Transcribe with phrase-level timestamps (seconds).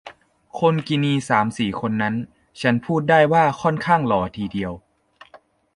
[0.59, 2.15] คนกินีสามสี่คนนั้น
[2.61, 4.71] ฉันพูดได้ว่าค่อนข้างหล่อทีเดียว